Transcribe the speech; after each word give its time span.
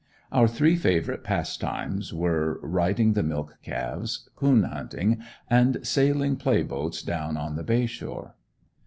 Our 0.31 0.47
three 0.47 0.75
favorite 0.77 1.23
passtimes 1.23 2.11
were, 2.11 2.59
riding 2.63 3.13
the 3.13 3.21
milk 3.21 3.57
calves, 3.61 4.27
coon 4.35 4.63
hunting 4.63 5.21
and 5.47 5.85
sailing 5.85 6.37
play 6.37 6.63
boats 6.63 7.03
down 7.03 7.37
on 7.37 7.55
the 7.55 7.61
bay 7.63 7.85
shore. 7.85 8.33